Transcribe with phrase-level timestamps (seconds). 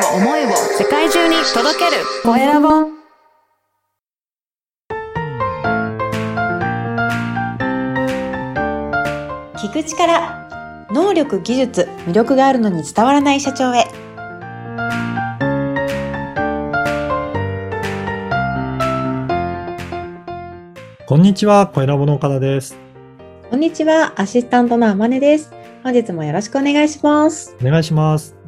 [0.00, 0.48] を思いを
[0.78, 2.02] 世界中に届ける。
[2.22, 2.68] コエラボ
[9.56, 13.84] 聞く力能力技術魅力があるのに伝わらない社長へ。
[21.06, 22.78] こんにちは、コエラボの岡田です。
[23.50, 25.52] こんにちはアシスタントのあまねです。
[25.82, 27.54] 本日もよろしくお願いします。
[27.60, 28.39] お願いします。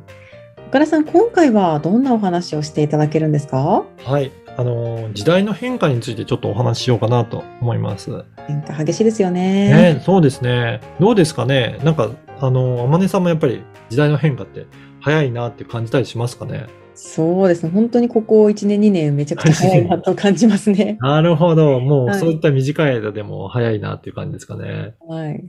[0.73, 3.85] 岡田さん今回はどんなお話をしていただけるんですか？
[4.07, 4.33] はい。
[4.57, 8.25] あのー、時代の変化についてちょっとお話ししようかなと思います。
[8.47, 10.81] 変化激しいですよねね、そうですね。
[10.99, 11.79] どうですかね？
[11.85, 14.65] なんか、あのー、あまねさんもやっぱり時代の変化って
[15.03, 16.69] 早いなって感じたりしますかね？
[16.95, 21.81] そうですね本当にここ1年2年めちゃくちゃ早いなと感じますね なるほど。
[21.81, 24.95] もはいうそういった短い間でも早いなっていう感じですかね。
[25.07, 25.45] はい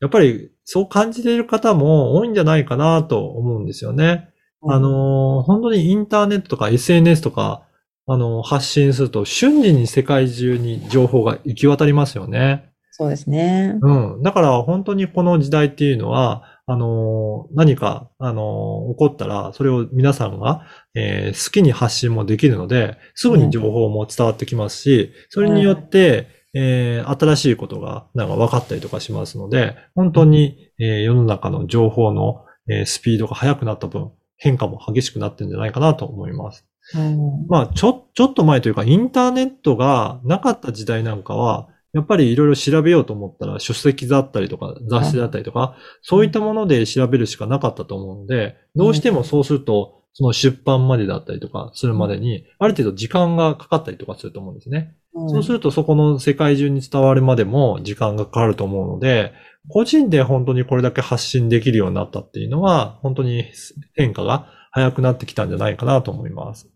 [0.00, 4.30] やっぱりそう感じている方も多いんじゃないかなと思うんですよね。
[4.68, 7.66] あのー本当にインターネットとか SNS とか、
[8.06, 12.70] あのー発信すると瞬時に世界中に情報が行き渡りますよね。
[12.92, 13.76] そうですね。
[13.82, 14.22] うん。
[14.22, 34.12] だから本当にこの時代っていうのは、あのー何か、あのー起こったら、それを皆さんが、えー好きに発信もできるので、すぐに情報も伝わってきますし、それによって、えー新しいことがなんか分かったりとかしますので、本当に、えー世の中の情報の、えースピードが速くなった分、
[34.44, 36.66] 変化も激しくなってるんじゃないかなと思います。
[36.94, 54.94] うんまあ、ちょ、ちょっと前というか、インターネットがなかった時代なんかは、やっぱりいろいろ調べようと思ったら、書籍だったりとか、雑誌だったりとか、そういったもので調べるしかなかったと思うので、どうしてもそうすると、その出版までだったりとかするまでに、ある程度時間がかかったりとかすると思うんですね。
[55.28, 59.32] そうするとそこの世界中に伝わるまでも時間がかかると思うので、
[59.68, 63.46] 個人で本当にこれだけ発信できるようになったっていうのは、本当に
[63.94, 66.68] 変化が早くなってきたんじゃないかなと思います。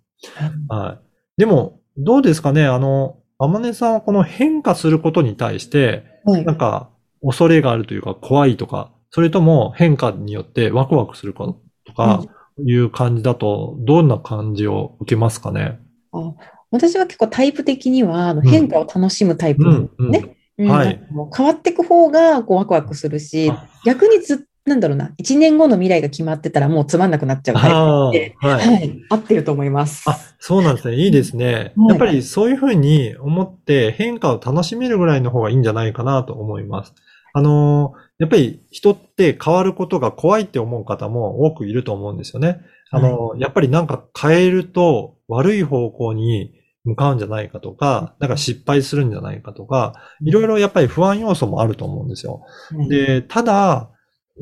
[0.68, 0.98] は
[1.36, 1.40] い。
[1.40, 2.66] でも、どうですかね？
[2.66, 6.90] あの、あまねさんはこの変化することに対して、はいなんか、
[7.22, 11.44] 恐れがあるというか、怖いとか、それとも変化によってワクワクするか
[11.84, 12.24] とか、
[12.64, 15.78] いう感じだと、どんな感じを受けますかね？
[16.70, 20.36] 私は結構タイプ的には変化を楽しむタイプなんですね。
[20.58, 21.00] うんはい
[21.36, 24.38] 変わっていく方がこうワクワクするしあ、逆にずっ
[24.68, 28.10] なんだろうな、1年後の未来が決まってたらもうつまんなくなっちゃうタイあ
[28.40, 28.66] プはい。
[28.66, 30.08] はい、合ってると思います。
[30.08, 30.96] あ、そうなんですね。
[30.96, 31.72] いいですね。
[31.76, 36.94] はいやっぱりそういうふうに思って変化を楽しめるぐらいの方がいいんじゃないかなと思います。
[37.32, 42.60] あのーやっぱり人って変わることが怖いって思う方も多くいると思うんですよね。
[42.90, 46.52] あのーやっぱりなんか変えると悪い方向に
[46.88, 49.94] 向かうんじゃないかとか、なんか失敗するんじゃないかとか、
[50.24, 52.42] いろいろやっぱり不安要素もあると思うんですよ。
[52.76, 53.90] はい、で、ただ、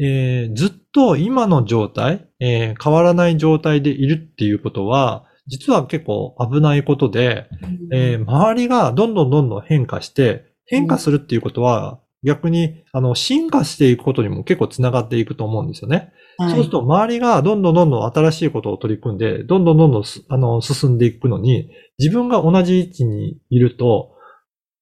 [0.01, 7.49] えーずっと今の状態、えー変わらない状態でいるっていうことは、実は結構危ないことで、
[7.93, 16.13] えー周りがどんどんどんどん変化して、変化するっていうことは、逆に、あの、進化していくことにも結構つながっていくと思うんですよね。
[16.39, 24.17] はいそうすると、周りがどんどんどんどん新しいことを取り組んで、どんどんどんどんすあの進んでいくのに、自分が同じ位置にいると、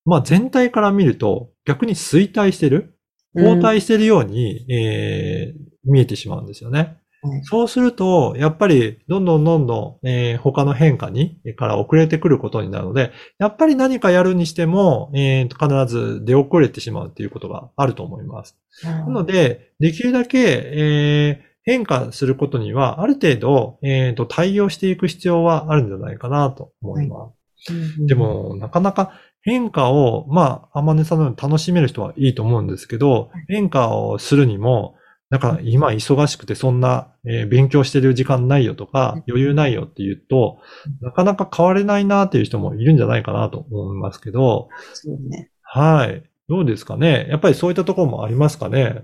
[0.04, 2.98] まあ全体から見ると逆に衰退してる
[3.34, 6.96] 後退してるように、えー見えてしまうんですよね。
[7.28, 18.56] はいそうすると、やっぱり、どんどんどんどん、えー他の変化に、から遅れてくることになるので、やっぱり何かやるにしても、えー必ず出遅れてしまうっていうことがあると思います。
[18.82, 27.72] なので、できるだけ、えー変化することには、ある程度、えーと、対応していく必要はあるんじゃないかなと思います。
[27.72, 34.96] うんで、も、なかなか変化を、まあ、あまねさんのように楽しめる人はいいと思うんですけど、変化をするにも、
[35.34, 40.58] なんか今忙しくてそんな、えー勉強してる時間ないよとか、余裕ないよって言うと、
[41.00, 45.50] なかなか変われないなっていう人もいるんじゃないかなと思いますけど、そうね。
[45.62, 46.22] はい。
[46.48, 47.26] どうですかね？
[47.28, 49.02] やっぱりそういったところもありますかね？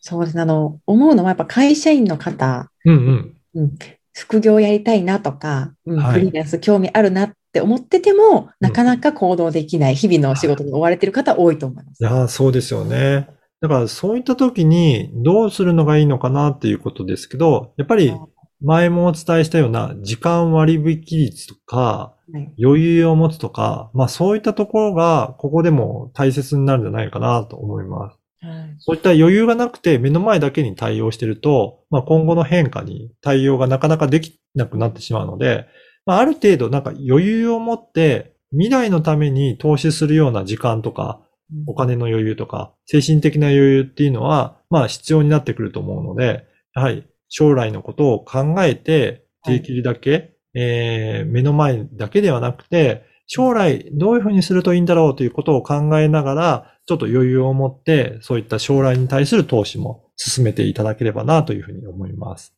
[0.00, 0.42] そうですね。
[0.44, 3.78] あの、思うのはやっぱ会社員の方、うんうん。
[4.14, 12.00] 副業やりたいなとか、うんはいフリーランス興味あるなって思ってても、なかなか行動できない日々のお仕事に追われている方多いと思います。
[12.00, 13.28] いやー、そうですよね。
[13.60, 18.12] だからそういった時にどうするのがいいのかなっていうことですけど、やっぱり
[18.60, 22.54] 前もお伝えしたような時間割引率とかはい。
[22.62, 28.18] 余裕を持つとか、まあそういったところがここでも大切になるんじゃないかなと思います。
[28.40, 28.76] はい。
[28.78, 35.66] そういった余裕がなくて目の前だけに対応してると、まあ今後の変化に対応がなかなかできなくなってしまうので、
[36.04, 41.20] まあある程度なんか余裕を持って未来のために投資するような時間とか、
[41.66, 62.54] お金の余裕とか、精神的な余裕っていうのは、まあ必要になってくると思うので、やはり将来のことを考えてできるだけ、えー目の前だけではなくて、将来どういうふうにするといいんだろうということを考えながら、ちょっと余裕を持って、そういった将来に対する投資も進めていただければなというふうに思います。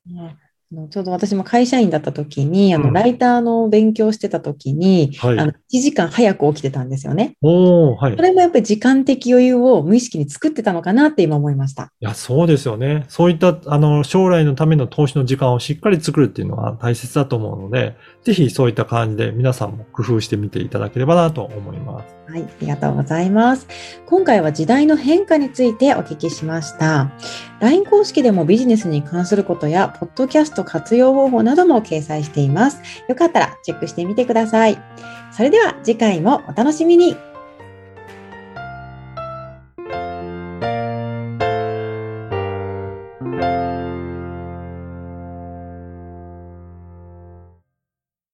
[0.91, 7.37] ちょうど私も会社員だった時に、あの、うんライターの勉強してた時に、はいあの、1時間早く起きてたんですよね。
[7.41, 8.17] おー、はい。
[8.17, 11.85] それもやっぱり時間的余裕を無意識に作ってたのかなって今思いました。
[12.01, 13.07] いや、そうですよね。
[13.09, 22.19] そういった、あの、将来のための投資の時間をしっかり作るっていうのは大切だと思うので、ぜひそういった感じで皆さんも工夫してみていただければなと思います。
[22.31, 23.67] はい、ありがとうございます。
[24.05, 27.11] 今回は時代の変化についてお聞きしました。
[27.61, 32.81] LINE 公式でもビジネスに関することや、ポッドキャスト活用方法なども掲載しています。
[33.09, 34.79] よかったらチェックしてみてください。
[35.33, 37.17] それでは次回もお楽しみに。